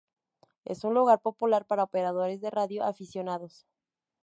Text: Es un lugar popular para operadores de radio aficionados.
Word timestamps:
Es 0.65 0.83
un 0.83 0.95
lugar 0.95 1.21
popular 1.21 1.67
para 1.67 1.83
operadores 1.83 2.41
de 2.41 2.49
radio 2.49 2.83
aficionados. 2.83 3.67